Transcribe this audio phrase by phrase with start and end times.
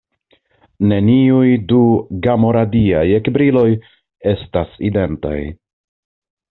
[0.91, 1.81] Neniuj du
[2.29, 3.69] gamo-radiaj ekbriloj
[4.35, 5.41] estas identaj.